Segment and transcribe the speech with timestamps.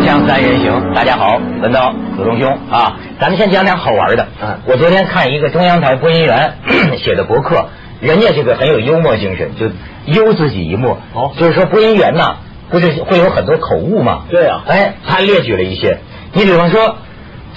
[0.00, 4.26] 锵锵三人行，大家好，文刀子东兄啊，咱们先讲点好玩的。
[4.42, 6.54] 嗯我昨天看一个中央台播音员
[6.96, 7.68] 写的博客，
[8.00, 9.66] 人家这个很有幽默精神，就
[10.06, 10.98] 悠自己一默。
[11.12, 12.36] 哦就是说播音员呐，
[12.70, 14.22] 不是会有很多口误吗？
[14.30, 15.98] 对啊哎，他列举了一些，
[16.32, 16.96] 你比方说，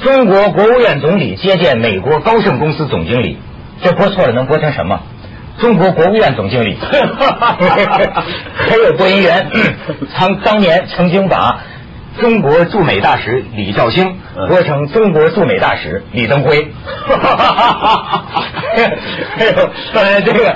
[0.01, 3.37] 中国国务院总理接见美国高盛公司总经理，
[3.81, 4.99] 这播错了能播成什么？
[5.59, 9.49] 中国国务院总经理， 还有播音员，
[10.17, 11.59] 曾当年曾经把
[12.19, 16.71] 中国驻美大使李兆星嗯播成中国驻美大使李登辉，
[19.37, 20.55] 哎呦当然这个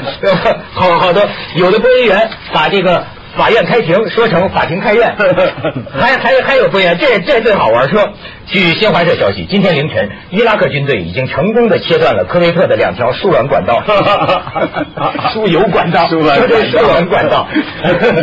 [0.74, 3.06] 好好多有的播音员把这个。
[3.38, 5.16] 法院开庭说成法庭开院，
[5.98, 7.88] 还还还有播音员，这这最好玩。
[7.90, 8.10] 说，
[8.48, 13.84] 据新华社消息，今天凌晨，伊拉克军队已经成功的切断了科威特的两条输卵管道，
[15.32, 17.48] 输油管道，输卵管道对输卵管道。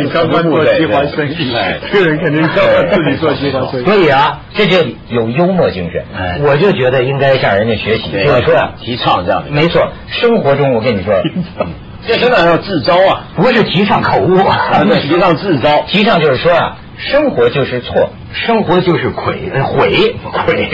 [0.01, 1.53] 你刚刚做计划生意，
[1.91, 3.85] 这个人肯定要自己做计划生意。
[3.85, 4.77] 所以啊，这就
[5.09, 6.03] 有幽默精神。
[6.15, 8.11] 哎我就觉得应该向人家学习。
[8.11, 11.13] 对就是说啊，提倡这样的，没错，生活中我跟你说，
[12.07, 14.37] 这真的要自招啊，不是提倡口误，
[14.71, 15.83] 咱们提倡自招。
[15.87, 20.69] 提倡就是说啊，生活就是错，生活就是悔呃悔 悔，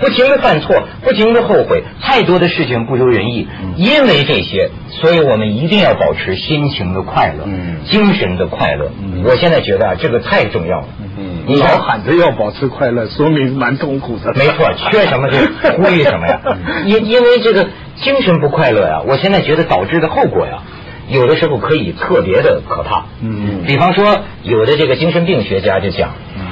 [0.00, 3.48] 不停的犯错，不停的后悔，太多的事情不如人意。
[3.76, 8.90] 因为这些，所以我们一定要保持心情的快乐，嗯精神的快乐。
[9.24, 10.86] 我现在觉得啊，这个太重要了。
[11.18, 11.60] 嗯你。
[11.64, 14.34] 老喊着要保持快乐，说明蛮痛苦的。
[14.34, 15.38] 没错，缺什么就
[15.82, 16.40] 呼吁什么呀。
[16.84, 17.68] 因因为这个
[18.02, 20.62] 精神不快乐呀，我现在觉得导致的后果呀，
[21.08, 23.06] 有的时候可以特别的可怕。
[23.22, 26.42] 嗯比方说，有的这个精神病学家就讲，嗯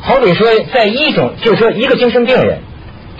[0.00, 2.58] 好比说，在一种就是说一个精神病人，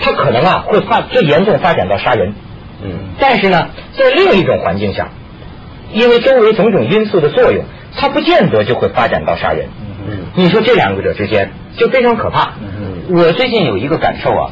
[0.00, 2.34] 他可能啊会发最严重发展到杀人，
[2.82, 5.08] 嗯但是呢，在另一种环境下，
[5.92, 7.64] 因为周围种种因素的作用，
[7.96, 9.68] 他不见得就会发展到杀人。
[10.08, 12.52] 嗯你说这两个者之间就非常可怕。
[12.60, 14.50] 嗯我最近有一个感受啊，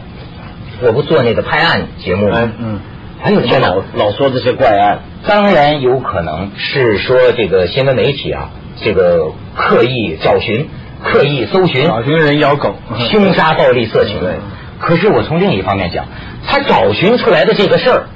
[0.82, 2.38] 我不做那个拍案节目吗？
[2.42, 2.80] 嗯嗯，
[3.24, 3.68] 哎呦天哪！
[3.68, 8.50] 老老说这些怪案，当然有可能是说这个新闻媒体啊，
[8.82, 10.68] 这个刻意找寻、
[11.02, 12.74] 刻意搜寻、找寻人咬狗，
[13.10, 14.20] 凶杀、暴力、色情。
[14.20, 14.34] 对
[14.78, 16.04] 可是我从另一方面讲，
[16.46, 18.06] 他找寻出来的这个事儿，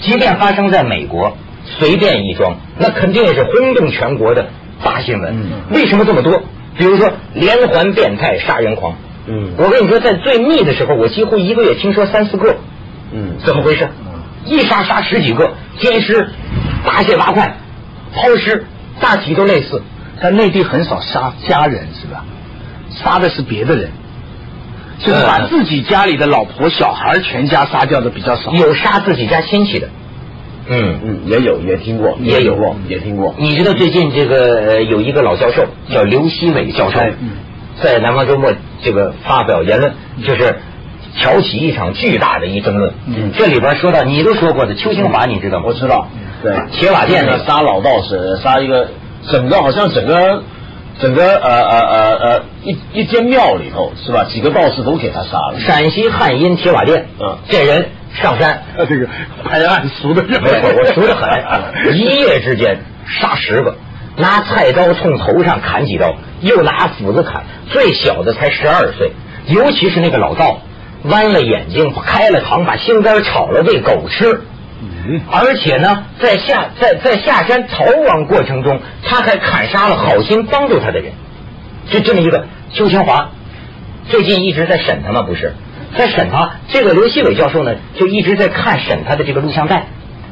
[0.00, 1.36] 即便发生在美国，
[1.78, 4.46] 随便一桩，那肯定也是轰动全国的
[4.82, 5.36] 大新闻。
[5.36, 6.42] 嗯为什么这么多？
[6.76, 8.96] 比如说连环变态杀人狂。
[9.28, 12.56] 嗯我跟你说，在最密的时候，我几乎一个月听说三四个。
[13.12, 13.86] 嗯怎么回事？
[14.44, 16.28] 一杀杀十几个，奸尸、
[16.84, 17.56] 大卸八块、
[18.14, 18.66] 抛尸，
[19.00, 19.82] 大体都类似。
[20.20, 22.24] 在内地很少杀家人是吧？
[22.90, 23.90] 杀的是别的人，
[24.98, 28.52] 就是把自己家里的老婆、小孩全家杀掉的比较少。
[28.52, 29.88] 有杀自己家亲戚的，
[30.68, 33.34] 嗯，嗯，也有也听过，也有过，也听过。
[33.38, 37.14] 你知道最近这个呃有一个老教授叫刘希伟教授哎，
[37.82, 40.60] 在南方周末这个发表言论，就是
[41.18, 42.94] 挑起一场巨大的一争论。
[43.06, 45.64] 嗯这里边说到你都说过的邱清华，你知道吗？
[45.68, 46.08] 我知道，
[46.42, 48.88] 对，铁瓦店那个杀老道士，杀一个
[49.30, 50.42] 整个好像整个
[51.00, 54.24] 整个呃呃呃呃一一间庙里头是吧？
[54.24, 55.60] 几个道士都给他杀了。
[55.60, 59.06] 陕西汉阴铁瓦店，嗯这人上山他 这个
[59.44, 61.26] 拍案熟的没错，我熟的很，
[61.96, 63.76] 一夜之间杀十个，
[64.16, 69.12] 拿菜刀从头上砍几刀，又拿斧子砍，最小的才十二岁，
[69.46, 70.60] 尤其是那个老道，
[71.04, 74.40] 弯了眼睛，开了膛，把心肝炒了喂狗吃。
[75.30, 81.12] 而且呢，在下在在下山逃亡过程中，他还砍杀了好心帮助他的人，
[81.90, 83.30] 就这么一个邱清华，
[84.08, 85.54] 最近一直在审他嘛，不是
[85.96, 86.52] 在审他。
[86.68, 89.86] 这个刘希伟教授呢，就一直在看审他的这个录像带。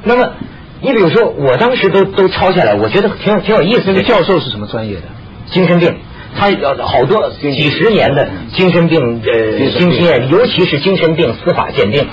[0.05, 0.33] 那么，
[0.81, 3.93] 你比如说，我当时都都抄下来，我觉得挺有挺有意思的。
[3.93, 5.03] 那个教授是什么专业的？
[5.51, 5.97] 精神病，
[6.37, 9.99] 他有好多几十年的精神病呃精神病。
[9.99, 12.07] 经验，尤其是精神病司法鉴定。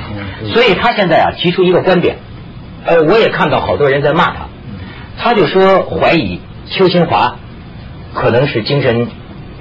[0.54, 2.18] 所以他现在啊提出一个观点，
[2.86, 4.48] 呃，我也看到好多人在骂他，
[5.18, 6.40] 他就说怀疑
[6.70, 7.38] 邱清华
[8.14, 9.08] 可能是精神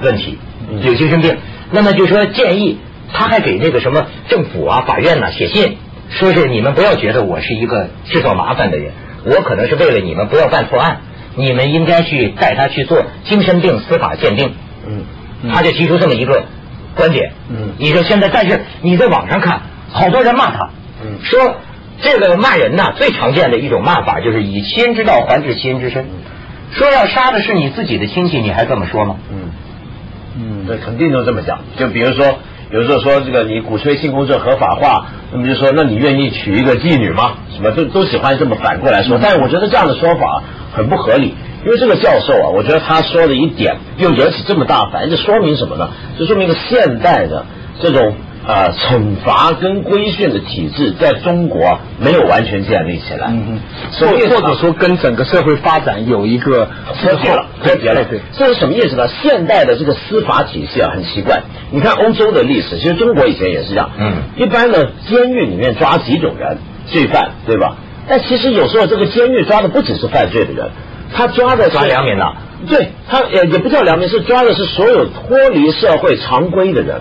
[0.02, 0.38] 问题，
[0.82, 1.36] 有精神病。
[1.70, 2.78] 那么就说建议，
[3.12, 5.78] 他还给那个什么政府啊、法院呐、写信，
[6.10, 8.92] 说是你们不要觉得我是一个制造麻烦的人，
[9.24, 11.00] 我可能是为了你们不要办错案，
[11.36, 14.54] 你们应该去带他去做精神病司法鉴定。
[14.88, 15.04] 嗯
[15.52, 16.44] 他就提出这么一个
[16.96, 17.32] 观点。
[17.50, 19.60] 嗯你说现在，但是你在网上看，
[19.92, 20.70] 好多人骂他，
[21.04, 21.56] 嗯说
[22.02, 26.06] 这个骂人呐，最常见的一种骂法就是以其人之道还治其人之身。
[26.72, 29.16] 说要杀的是你自己的亲戚，你还这么说吗？
[29.30, 29.50] 嗯，
[30.38, 31.60] 嗯，对，肯定都这么讲。
[31.76, 32.38] 就比如说，
[32.70, 37.34] 有时候说这个你鼓吹性工作合法化，那么就说那你愿意娶一个妓女吗？
[37.54, 39.18] 什么都都喜欢这么反过来说。
[39.22, 40.42] 但是我觉得这样的说法
[40.72, 41.34] 很不合理，
[41.64, 45.90] 因为这个教授啊，我觉得他说的一点又惹起这么大反应，这说明什么呢？
[46.18, 47.46] 就说明一个现代的
[47.80, 48.14] 这种
[48.46, 53.28] 呃惩罚跟规训的体制在中国没有完全建立起来。
[53.28, 53.58] 嗯
[53.92, 56.68] 什么意思呢或或者说跟整个社会发展有一个
[57.00, 58.04] 脱节了，脱节了。
[58.04, 59.08] 对对这是什么意思呢？
[59.08, 61.42] 现代的这个司法体系啊，很奇怪。
[61.70, 63.90] 你看欧洲的历史，其实中国以前也是这样。
[63.98, 67.76] 嗯一般的监狱里面抓几种人，罪犯，对吧？
[68.08, 70.70] 但其实有时候这个监狱抓的不只是犯罪的人，
[71.12, 72.32] 他抓的是抓良民的。
[72.68, 77.00] 对他也也不叫良民，是抓的是所有脱离社会常规的人，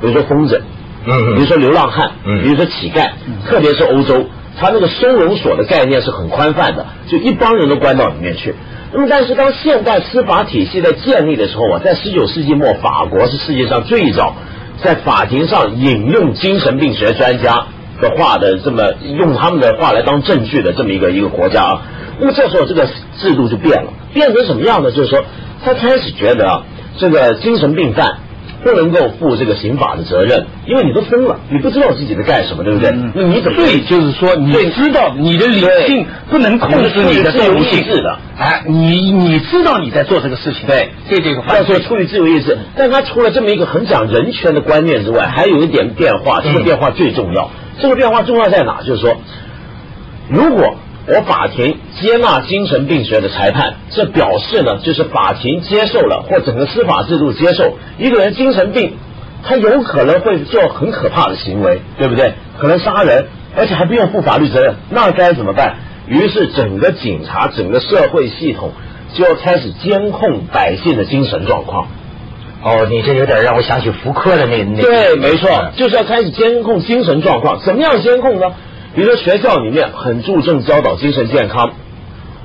[0.00, 0.62] 比如说疯子，
[1.06, 3.10] 嗯比如说流浪汉，嗯比如说乞丐，
[3.46, 4.26] 特别是欧洲，
[4.58, 8.54] 他那个收容所的概念是很宽泛的，就一帮人都关到里面去。
[8.92, 14.34] 那么，但是当现代司法体系在建立的时候啊，在十九世纪末，法国是世界上最早
[14.82, 17.66] 在法庭上引用精神病学专家
[18.00, 21.82] 的话的这么用他们的话来当证据的这么一个一个国家啊。
[22.20, 24.90] 那么这时候这个制度就变了，变成什么样呢？
[24.90, 25.24] 就是说，
[25.64, 26.62] 他开始觉得啊，
[26.96, 28.18] 这个精神病犯
[28.62, 32.90] 不能够负这个刑法的责任，因为你都疯了，你不知道自己在干什么，对不对？
[32.90, 33.12] 嗯。
[33.14, 40.90] 那你怎么对，就是说你对知道你的理性不能控制你的自由意志的哎，你你知道你在做这个事情，对。
[41.08, 41.76] 这这个要犯罪。
[41.76, 47.50] 说出于自由意志，但他除了这么一个很讲人权的观念之外，还有一点变化，这个变化最重要。
[47.80, 48.80] 这个变化重要在哪？
[48.84, 49.16] 就是说，
[50.28, 50.76] 如果
[51.08, 58.94] 我法庭接纳精神病学的裁判，这表示呢，就是法庭接受了或整个司法制度接受一个人精神病，
[59.42, 62.34] 他有可能会做很可怕的行为，对不对？
[62.58, 63.26] 可能杀人，
[63.56, 65.76] 而且还不用负法律责任，那该怎么办？
[66.06, 68.72] 于是整个警察、整个社会系统
[69.14, 71.88] 就要开始监控百姓的精神状况。
[72.62, 74.82] 哦，你这有点让我想起福柯的那那。
[74.82, 77.60] 对，没错，就是要开始监控精神状况。
[77.60, 78.52] 怎么样监控呢？
[78.94, 81.70] 比如说学校里面很注重教导精神健康，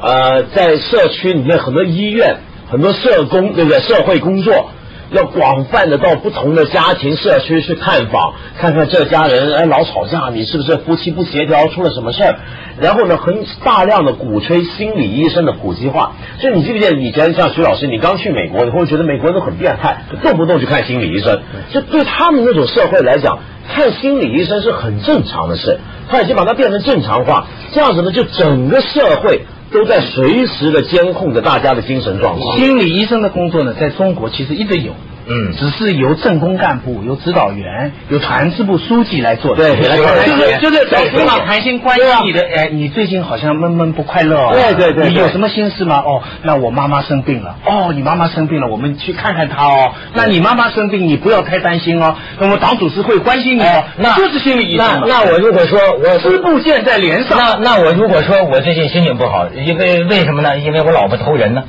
[0.01, 2.37] 呃，在社区里面很多医院、
[2.69, 3.79] 很多社工，对不对？
[3.79, 4.69] 社会工作
[5.11, 12.35] 要广泛的到不同的家庭、社区去探访，看看这家人哎老吵架，你是不是夫妻不协调，出了什么事儿？
[12.81, 16.13] 然后呢，很大量的鼓吹心理医生的普及化。
[16.39, 21.41] 所以你记不记得以前像徐老师，你刚去美国，你会觉得美国人都很变态，动不动就看心理医生。
[21.71, 23.39] 就对他们那种社会来讲，
[23.69, 25.79] 看心理医生是很正常的事。
[26.09, 29.41] 他已经把它变成正常化，这样子呢，就整个社会
[29.71, 32.57] 都在随时的监控着大家的精神状况。
[32.57, 34.93] 心理医生的工作呢，在中国其实一直有，
[35.27, 39.63] 嗯只是由政工干部、由指导员、由团支部书记来做的。
[39.63, 44.49] 对就是就是找对司马谈心关心你的，哎，你最近好像闷闷不快乐哦。
[44.51, 45.97] 对对对对你有什么心事吗？
[46.05, 47.55] 哦，那我妈妈生病了。
[47.65, 49.93] 哦，你妈妈生病了，我们去看看她哦。
[50.13, 52.15] 那你妈妈生病，你不要太担心哦。
[52.39, 53.85] 那么党组织会关心你哦哎。
[53.97, 54.85] 那就是心理医生。
[55.01, 60.57] 那那我如果说我支部建在连上，那那我如果说我最近心情不好，因为为什么呢？
[60.57, 61.63] 因为我老婆偷人呢。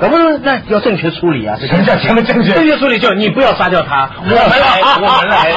[0.00, 1.56] 那不是那要正确处理啊。
[1.60, 5.52] 什么叫什么正确正确处理就是你不要杀掉他，我们来，我们来，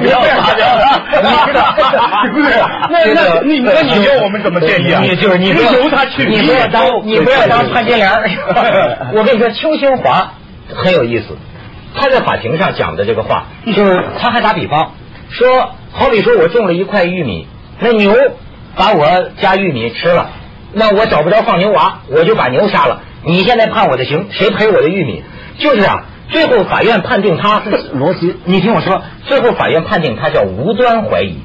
[0.00, 1.74] 不要杀掉他你知道
[2.32, 2.48] 不是？
[2.90, 5.00] 那那你那你要我们怎么建议啊？
[5.02, 8.10] 你就是你不要由他去，你不要当你不要当潘金莲。
[9.14, 10.32] 我跟你说，邱兴华
[10.74, 11.36] 很有意思，
[11.94, 14.92] 他在法庭上讲的这个话，就是他还打比方
[15.30, 17.46] 说，好比说我种了一块玉米，
[17.78, 18.14] 那牛
[18.76, 20.30] 把我家玉米吃了，
[20.72, 23.02] 那我找不着放牛娃，我就把牛杀了。
[23.26, 25.22] 你现在判我的刑，谁赔我的玉米？
[25.58, 31.38] 就是啊，最后法院判定他逻辑，你听我说，最后法院判定他叫无端怀疑，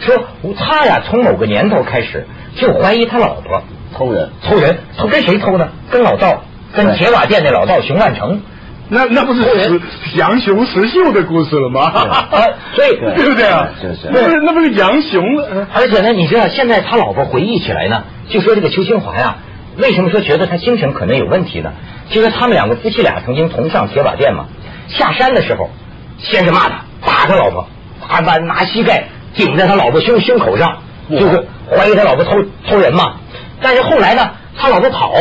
[0.00, 0.16] 说
[0.58, 2.26] 他呀从某个年头开始
[2.56, 3.62] 就怀疑他老婆
[3.94, 5.68] 偷人，偷人，偷跟谁偷呢？
[5.90, 6.42] 跟老道，
[6.74, 8.40] 跟铁瓦店那老道熊万成。
[8.88, 9.80] 那那不是石
[10.16, 11.80] 杨雄石秀的故事了吗？
[11.90, 12.28] 啊，
[12.76, 13.68] 所以对 不对啊？
[13.82, 15.24] 就是那不是那不是杨雄？
[15.38, 19.38] 呃而且呢，你知道现在他老婆回忆起来呢，就说这个邱清华呀，
[19.78, 21.72] 为什么说觉得他精神可能有问题呢？
[22.10, 24.46] 就是他们两个夫妻俩曾经同上铁瓦店嘛，
[24.88, 25.70] 下山的时候，
[26.18, 27.66] 先是骂他，打他老婆，
[28.06, 29.04] 还把拿膝盖
[29.34, 30.78] 顶在他老婆胸胸口上，
[31.10, 32.32] 就是怀疑他老婆偷
[32.66, 33.16] 偷人嘛。
[33.60, 35.12] 但是后来呢，他老婆跑，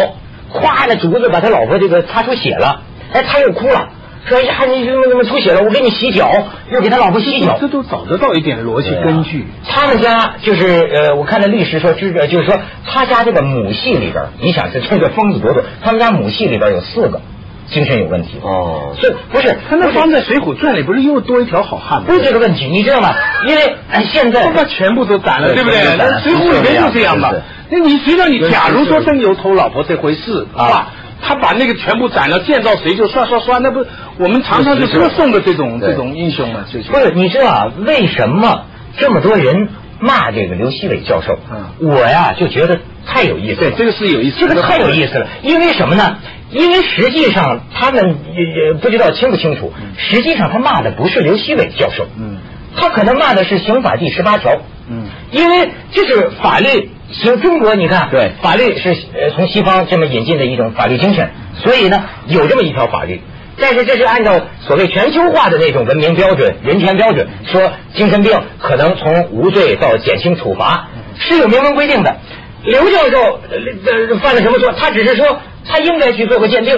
[0.53, 2.81] 咵着竹子把他老婆这个擦出血了，
[3.11, 3.89] 哎，他又哭了。
[4.27, 5.61] 说哎呀，你怎么怎么出血了？
[5.61, 6.31] 我给你洗脚，
[6.71, 7.57] 又给他老婆洗脚。
[7.61, 9.45] 这都找得到一点逻辑根据。
[9.67, 17.21] 他们家就是呃，我看那律师说，就是呃就是说他家这个母系里边，你想这这个疯子多多，他们家母系里边有四个
[17.69, 18.39] 精神有问题。
[18.41, 22.05] 哦所以不是他那放在《水浒传》里，不是又多一条好汉吗？
[22.07, 23.13] 不是这个问题，你知道吗？
[23.45, 25.97] 因为哎现在他把全部都斩了，对对不对？
[25.97, 27.41] 那《水浒》里面就这样嘛是是。
[27.69, 30.87] 那你谁让你假如说真有偷老婆这回事啊啊？
[31.21, 33.85] 他把那个全部斩了，见到谁就刷刷刷，那不
[34.17, 37.71] 我们常常就歌颂的这种这种英雄嘛，就是不是你知道啊？
[37.85, 38.65] 为什么
[38.97, 39.69] 这么多人
[39.99, 41.39] 骂这个刘希伟教授？
[41.51, 43.71] 嗯我呀就觉得太有意思了。
[43.71, 46.17] 对，这个是有意思，这个太有意思了，因为什么呢？
[46.51, 52.37] 因为实际上他们也也不知道清不清楚，实际上他骂的不是刘希伟教授，嗯
[52.77, 54.57] 他可能骂的是刑法第十八条，
[54.89, 56.91] 嗯，因为这是法律。
[57.21, 63.21] 行，中国你看，对法律是呃从西方这么引进的一种法律精神，所以呢有这么一条法律。
[63.57, 72.17] 但是这是按照所谓全球化的那种文明标准、人权标准，说精神病可能从无罪到减轻处罚是有明文规定的。
[72.65, 74.73] 刘教授呃呃犯了什么错？
[74.73, 76.77] 他只是说他应该去做个鉴定，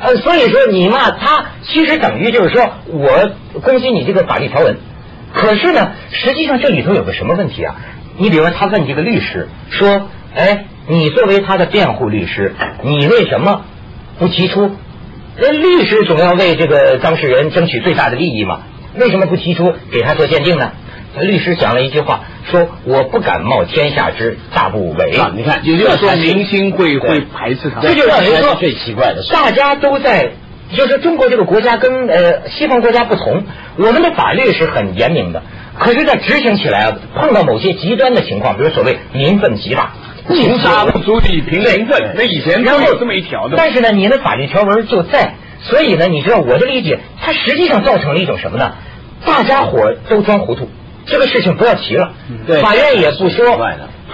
[0.00, 4.78] 呃，所以说你骂他，其实等于就是说我攻击你这个法律条文。
[5.34, 7.76] 可是呢，实际上这里头有个什么问题啊？
[8.20, 13.62] 你比如说，他问这个律师说：“哎，你作为他的辩护律师，你为什么
[14.18, 14.70] 不提出？
[15.38, 18.60] 那律师总要为这个当事人争取最大的利益嘛？
[18.96, 20.72] 为什么不提出给他做鉴定呢？”
[21.20, 27.80] 律师讲了一句话，说：“我不敢冒天下之大不韪。”啊，你看，也就是说明星会对会排斥他。
[27.80, 29.32] 这就让人说最奇怪的事。
[29.32, 30.32] 大家都在，
[30.76, 33.42] 就是中国这个国家跟呃西方国家不同，
[33.78, 35.42] 我们的法律是很严明的，
[35.80, 39.92] 可是，在执行起来啊，碰到某些极端的情况，比如所谓民愤极大，
[40.28, 43.54] 情杀不足以平民愤，那以前然后都有这么一条的。
[43.56, 48.72] 但是呢，你的法律条文就在，所以呢，你知道我的理解，它实际上造成了一种什么呢？
[49.24, 50.68] 大家伙都装糊涂，
[51.06, 52.12] 这个事情不要提了，
[52.46, 53.58] 对法院也不说，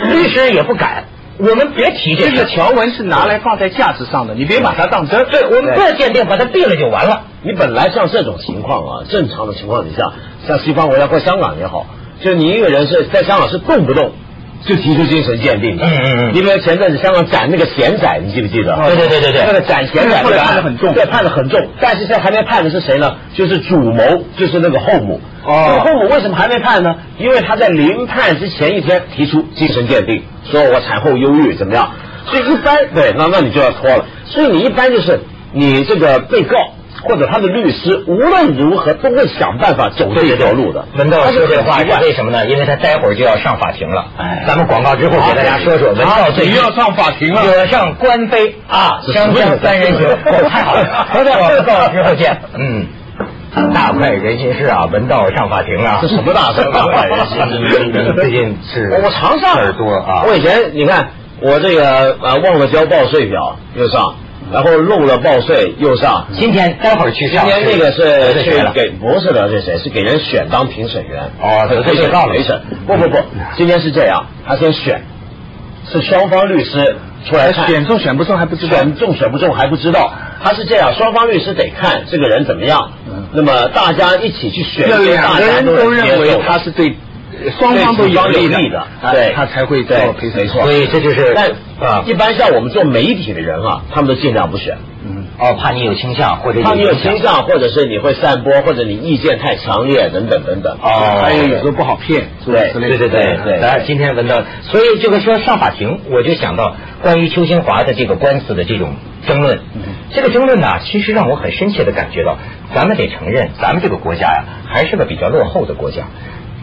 [0.09, 1.05] 律师也不敢，
[1.39, 5.27] 我们别提这这个个条文是拿来放在架子上的，你别把它当真。
[5.31, 7.25] 对，我们不要鉴定，把它毙了就完了。
[7.43, 10.13] 你本来像这种情况啊，正常的情况底下，
[10.47, 11.87] 像西方国家或香港也好，
[12.23, 14.13] 就你一个人是在香港是动不动
[14.65, 15.85] 就提出精神鉴定的。
[15.85, 18.77] 嗯嗯嗯因为前阵子香港斩那个贤仔，你记不记得？
[18.87, 21.69] 对对对对对那个斩贤仔判的很重对，判的很重。
[21.81, 23.17] 但是现在还没判的是谁呢？
[23.35, 25.21] 就是主谋，就是那个后母。
[25.45, 26.97] 哦那个后母为什么还没判呢？
[27.19, 31.91] 因为他在临判之前一天提出精神鉴定，说我产后忧郁怎么样？
[32.27, 34.05] 所以一般对，那那你就要拖了。
[34.25, 35.21] 所以你一般就是
[35.53, 36.57] 你这个被告
[37.03, 40.85] 或者他的律师，无论如何都会想办法走这一条路的。
[40.97, 42.47] 文道他说这话为什么呢？
[42.47, 44.07] 因为他待会儿就要上法庭了。
[44.17, 51.07] 哎咱们广告之后给大家说说文道最近你要上法庭了惹上官非啊，这什么锵锵三人行，哦，太好了！
[51.13, 52.39] 回到广告之后见。
[52.55, 52.87] 嗯。
[53.73, 54.85] 大快人心事啊！
[54.93, 57.39] 文道上法庭啊，这什么大事大快人心
[58.15, 60.25] 最近是我常上事儿多啊。
[60.27, 61.09] 我以前你看
[61.41, 64.15] 我这个呃忘了交报税表又上，
[64.53, 66.27] 然后漏了报税又上。
[66.39, 68.51] 今天待会儿去今，天那个是去？
[68.75, 71.23] 给不是得罪谁，是给人选当评审员。
[71.41, 72.35] 哦得罪这被告了。
[72.35, 72.61] 没审。
[72.87, 73.19] 不不不，
[73.57, 75.03] 今天是这样，他先选，
[75.91, 76.97] 是双方律师
[77.29, 78.77] 出来看，选中选不中还不知道。
[78.77, 80.13] 选中选不中还不知道，
[80.43, 82.93] 他是这样，双方律师得看这个人怎么样，
[83.33, 86.95] 那么大家一起去选，要两个人都认为他是对
[87.59, 89.33] 双方都有利的对。
[89.35, 90.63] 他才会做对陪审没错。
[90.63, 92.05] 所以这就是但啊。
[92.07, 100.79] 一般像我们做媒体的人啊，他们都尽量不选，嗯，哦，怕你有倾向或者怕你有倾倾向，或者是你会散播，或者你意见太强烈等等等等。
[100.81, 101.21] 哦。
[101.23, 103.61] 还有有时候不好骗，对对对对对。
[103.61, 108.95] 当然今天闻到，所以这个说上法庭，我就想到关于邱新华的这个官司的这种
[109.27, 109.61] 争论。
[110.15, 112.39] 这个争论呢，其实让我很深切的感觉到，
[112.75, 116.05] 咱们得承认，咱们这个国家呀，还是个比较落后的国家。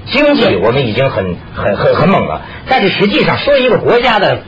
[0.05, 4.39] 经济我们已经很很很很猛了，但是实际上说一个国家的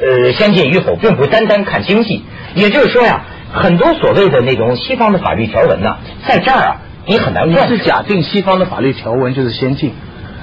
[0.00, 2.24] 呃先进与否，并不单单看经济。
[2.54, 6.76] 也就是说呀，很多所谓的那种西方的法律条文呢，在这儿啊，
[7.06, 9.92] 你很难是假定西方的法律条文就是先进，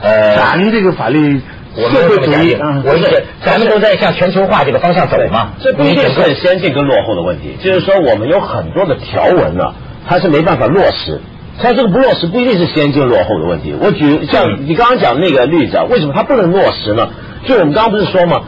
[0.01, 1.41] 呃咱这个法律
[1.75, 5.49] 我社会主们这么假定，义嗯我是咱们都在向全球化这个方向走嘛。
[5.59, 9.73] 这不一定是先进跟落后的问题，就是说我们有很多的条文呢，
[10.07, 11.21] 它是没办法落实。
[11.59, 13.73] 它这个不落实不一定是先进落后的问题。
[13.81, 17.09] 我举像你刚刚讲那个例子啊，为什么它不能落实呢？
[17.47, 18.43] 就我们刚刚不是说嘛，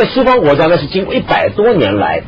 [0.00, 2.22] 在西方国家那是经过一百多年来，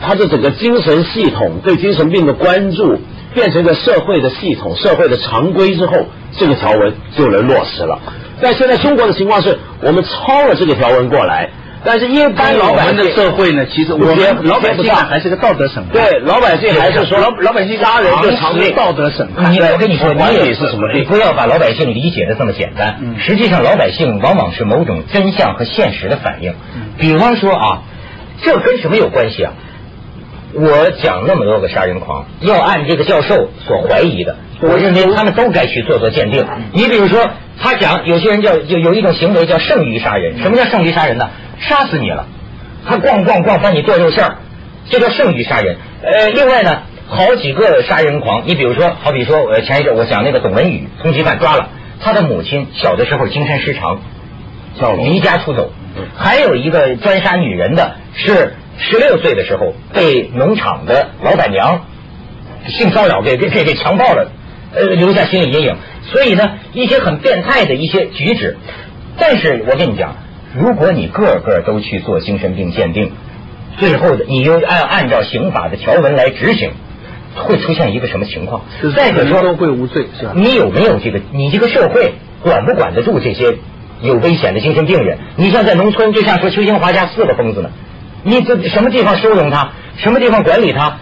[0.00, 2.98] 它的整个精神系统对精神病的关注
[3.34, 6.06] 变成一个社会的系统、社会的常规之后，
[6.38, 8.00] 这个条文就能落实了。
[8.40, 11.50] 但现在中国的情况是我们抄了这个条文过来，
[11.84, 15.92] 但是一般老百姓的社会呢，其实我们老百姓还是个道德审判。
[15.92, 19.52] 对老百姓还是说老老百姓杀人就偿命，道德审判。
[19.52, 22.98] 你我跟你说，管你你也是什么你不要把老百姓理解的这么简单。
[23.00, 26.54] 嗯实际上，老百姓往往是某种真相和现实的反应。
[26.98, 27.82] 比方说啊，
[28.42, 29.52] 这跟什么有关系啊？
[30.52, 36.44] 我讲那么多个杀人狂，要按这个教授所怀疑的，我认为他们都该去做做鉴定。
[36.72, 41.30] 你比如说，他讲有些人叫有有一种行为叫剩余杀人，什么叫剩余杀人呢？
[41.60, 42.26] 杀死你了，
[42.86, 44.36] 他咣咣咣把你剁肉馅儿，
[44.88, 45.76] 这叫剩余杀人。
[46.02, 51.68] 呃，另外呢，好几个杀人狂，你比如说，好比说，呃，前一阵我讲那个董文宇通缉犯抓了，
[52.00, 54.00] 他的母亲小的时候精神失常，
[54.78, 55.70] 跳楼离家出走，
[56.16, 61.84] 还有一个专杀女人的，是十六岁的时候被农场的老板娘
[62.68, 64.30] 性骚扰给给给给强暴了，
[64.74, 65.76] 呃，留下心理阴影。
[66.10, 68.56] 所以呢，一些很变态的一些举止。
[69.18, 70.16] 但是我跟你讲，
[70.54, 73.12] 如果你个个都去做精神病鉴定，
[73.78, 76.72] 最后的你又按按照刑法的条文来执行，
[77.36, 78.62] 会出现一个什么情况？
[78.96, 80.32] 再者说，都会无罪是吧？
[80.34, 81.20] 你有没有这个？
[81.32, 83.58] 你这个社会管不管得住这些
[84.02, 85.18] 有危险的精神病人？
[85.36, 87.70] 你像在农村，就像说邱兴华家四个疯子呢，
[88.24, 89.72] 你这什么地方收容他？
[89.96, 90.98] 什么地方管理他？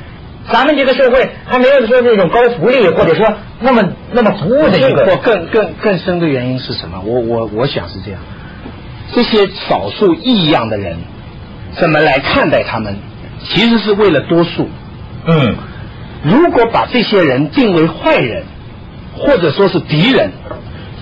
[0.50, 5.16] 咱们这个社会还没有说那种高福利，或者说那么那么服务的一或个。
[5.16, 7.02] 更更更深的原因是什么？
[7.04, 8.20] 我我我想是这样，
[9.14, 10.98] 这些少数异样的人
[11.76, 12.96] 怎么来看待他们，
[13.44, 14.68] 其实是为了多数。
[15.26, 15.54] 嗯，
[16.24, 18.44] 如果把这些人定为坏人，
[19.14, 20.30] 或者说是敌人，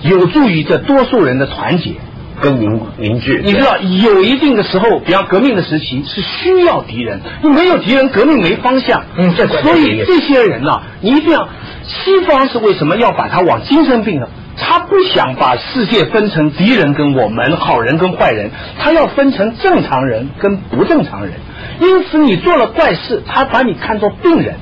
[0.03, 1.93] 有助于这多数人的团结。
[2.39, 3.41] 跟凝凝聚。
[3.43, 9.03] 你知道，有一定的时候，比方革命的时期是需要敌人，你没有敌人，革命没方向。
[9.17, 11.49] 嗯这所以这些人呢、你一定要，
[11.87, 14.27] 西方是为什么要把他往精神病呢？
[14.59, 18.49] 他不想把世界分成敌人跟我们，好人跟坏人，
[18.79, 21.33] 他要分成正常人跟不正常人。
[21.79, 24.55] 因此，你做了怪事，他把你看作病人。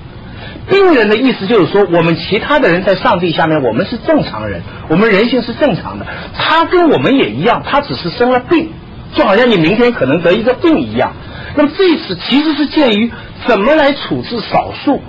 [0.69, 6.05] 病人的意思就是说，我们其他的人在上帝下面，我们是正常人，我们人性是正常的。
[6.35, 8.71] 他跟我们也一样，他只是生了病，
[9.13, 11.13] 就好像你明天可能得一个病一样。
[11.55, 13.11] 那么这次其实是鉴于
[13.47, 15.01] 怎么来处置少数，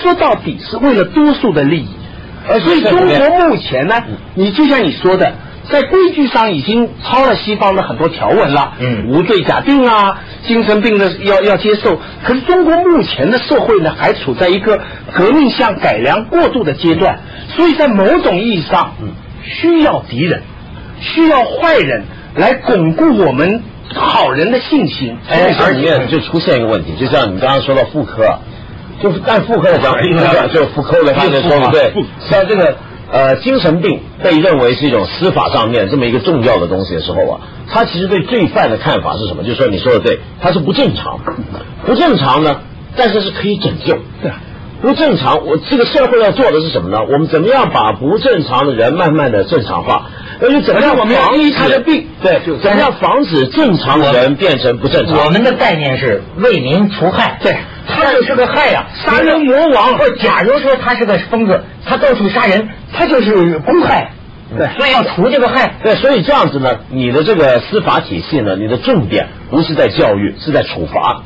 [0.00, 1.88] 说到底是为了多数的利益。
[2.48, 4.02] 而且所以中国目前呢，
[4.34, 5.34] 你就像你说的，
[5.70, 12.00] 在规矩上已经超了西方的很多条文了，嗯无罪假定啊，精神病的要要接受。
[12.24, 14.80] 可是中国目前的社会呢，还处在一个
[15.12, 17.20] 革命向改良过渡的阶段，
[17.56, 19.08] 所以在某种意义上，嗯
[19.42, 20.42] 需要敌人，
[21.00, 22.04] 需要坏人
[22.34, 23.62] 来巩固我们
[23.94, 25.16] 好人的信心。
[25.28, 28.40] 哎，而里面就出现一个问题，就像你刚刚说到妇科，
[29.02, 29.94] 就是按妇科的讲，
[30.52, 31.92] 就妇科的他就说嘛对，
[32.28, 32.76] 像这个
[33.10, 39.42] 呃精神病被认为是一种司法上面这么一个重要的东西的时候啊，他其实对罪犯的看法是什么？
[39.42, 41.18] 就是说你说的对，他是不正常，
[41.86, 42.60] 不正常呢，
[42.96, 43.94] 但是是可以拯救。
[44.22, 44.30] 对
[44.82, 47.04] 不正常，我这个社会要做的是什么呢？
[47.04, 50.06] 我们怎么样把不正常的人慢慢的正常化？
[50.40, 55.26] 而且怎么样我们防止他的病对，怎么样防止正常的人变成不正常？
[55.26, 57.54] 我们的概念是为民除害，对
[57.90, 59.98] 他就是个害呀、杀人魔王。
[59.98, 64.12] 不，假如说他是个疯子，他到处杀人，他就是公害，
[64.56, 64.68] 对。
[64.78, 65.74] 所以要除这个害。
[65.82, 71.22] 对，所以这样子呢，你的这个司法体系呢，你的重点不是在教育，是在处罚。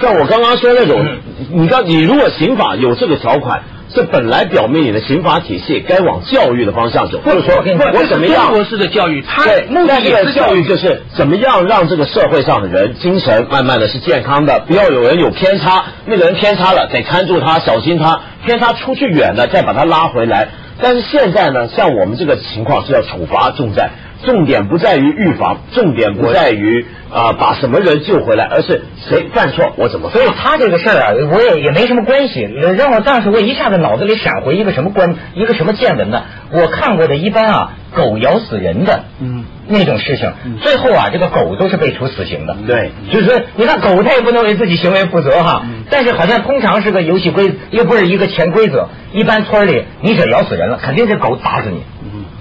[0.00, 1.04] 像我刚刚说那种，
[1.52, 3.62] 你刚你如果刑法有这个条款，
[3.94, 20.48] 这本来表明你的刑法体系该往教育的方向走，就是说我跟你我怎么样中国式的教育，它对，目的那也是教育，教育就是怎么样让这个社会上的人精神慢慢的是健康的，不要有人有偏差，那个人偏差了得看住他，小心他，偏差出去远了再把他拉回来。
[20.82, 23.90] 但是现在呢，像我们这个情况是要处罚重在，
[24.24, 32.42] 重点不在于预防，重点不在于啊、把什么人救回来，而是谁犯错我怎么所以他这个事儿啊，我也也没什么关系。
[32.76, 36.22] 让我当时我一下子脑子里闪回一个什么关，一个什么见闻呢？
[36.52, 42.56] 我看过的一般啊，狗咬死人的，嗯，那种事情，最后啊，这个狗都是被处死刑的。
[42.66, 48.88] 对就是说，你看狗它也不能为自己行为负责哈，但是好像通常是个游戏规，又不是一个潜规则。
[49.12, 51.82] 一般村里你只要咬死人了，肯定是狗打死你，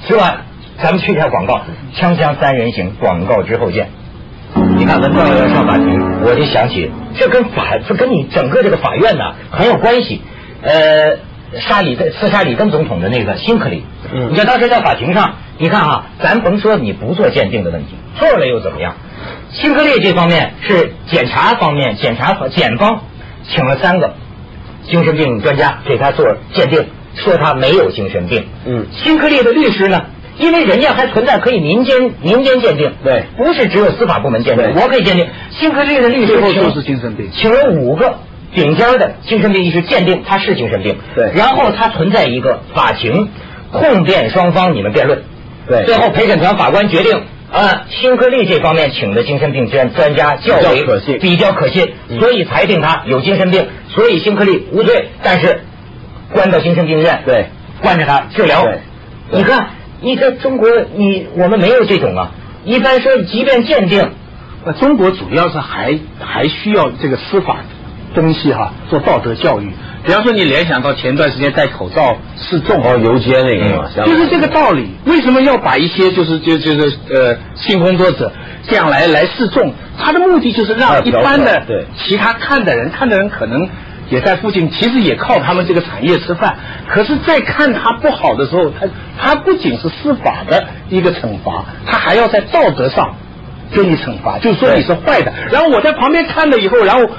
[0.08, 0.42] 是吧？
[0.82, 1.62] 咱们去一下广告，
[1.96, 3.90] 锵锵三人行，广告之后见。
[4.78, 10.22] 你看文道要上法庭，我就想起这跟法，这跟你整个这个法院呢很有关系。
[10.62, 11.18] 呃，
[11.60, 18.96] 杀里根刺杀里根总统的那个辛克利，嗯你看当时在法庭上，你看啊，咱甭说你不做鉴定的问题，做了又怎么样？
[19.52, 23.02] 辛克利这方面是检查方面，检查方检方
[23.48, 24.14] 请了三个
[24.90, 28.46] 精神病专家给他做鉴定，说他没有精神病。
[28.66, 30.06] 嗯辛克利的律师呢，
[30.40, 33.26] 因为人家还存在可以民间民间鉴定，对。
[33.38, 35.28] 不是只有司法部门鉴定，我可以鉴定。
[35.52, 37.30] 辛克利的律师请最后就是精神病。
[37.34, 38.20] 请了五个
[38.56, 41.32] 顶尖的精神病医师鉴定他是精神病，对。
[41.36, 43.30] 然后他存在一个法庭
[43.72, 45.22] 控辩双方你们辩论，
[45.68, 45.84] 对。
[45.84, 47.22] 最后陪审团法官决定。
[47.52, 51.20] 啊，辛克利这方面请的精神病专专家较为比较可信。
[51.20, 52.20] 比较可信，嗯。
[52.20, 55.62] 所以裁定他有精神病，所以辛克利无罪，但是
[56.32, 57.48] 关到精神病院，对，
[57.82, 58.64] 关着他治疗。
[58.64, 58.80] 对。
[59.32, 59.70] 你看，
[60.02, 62.32] 你在中国，你我们没有这种啊。
[62.66, 64.10] 一般说，即便鉴定，
[64.66, 67.58] 那中国主要是还还需要这个司法
[68.14, 69.72] 东西哈，做道德教育。
[70.06, 74.90] 比方说，你联想到前段时间戴口罩示众，哦游街那个就是这个道理。
[75.06, 78.32] 为什么要把一些就是就就是呃性工作者
[78.68, 83.68] 这样来来示众，他的目的就是让一般的对其他看的人，看的人可能
[84.10, 86.58] 也在附近，其实也靠他们这个产业吃饭。
[86.88, 88.88] 可是，在看他不好的时候，他
[89.20, 93.16] 他不仅是司法的一个惩罚，他还要在道德上
[93.72, 95.34] 给你惩罚，就是说你是坏的。
[95.52, 97.10] 然后我在旁边看了以后，然后。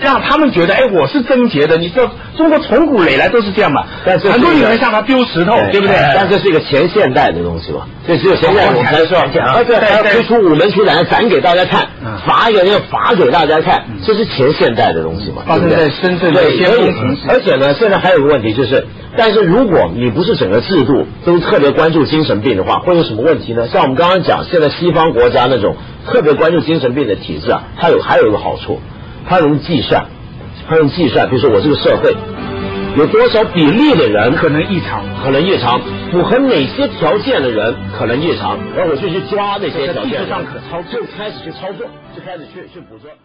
[0.00, 1.76] 让他们觉得，哎，我是贞洁的。
[1.76, 3.84] 你说中国从古以来都是这样嘛？
[4.04, 5.96] 但是很多女人向他丢石头，对不对？
[6.14, 11.88] 但这是一个前现代的东西嘛，这只有现代我们才说，而且还要推出午门图展展给大家看，
[12.26, 17.16] 罚一个要罚给大家看，这是前现代的东西嘛，发生在深圳的对，先所以锋。
[17.28, 23.66] 而且呢，现在还有个问题就是，但是如果你不是整个制度都特别关注精神病的话，会有什么问题呢？
[23.68, 28.80] 像我们刚刚讲，现在西方国家那种特别关注精神病的体制啊，它有还有一个好处，
[29.28, 30.06] 它能计算。
[30.68, 32.14] 他用计算，比如说我这个社会
[32.94, 43.10] 有多少比例的人可能异常，可能异常，符合哪些条件的人可能异常，然后我就去抓那些条件，在技术上可操就开始去操作，就开始去去捕捉。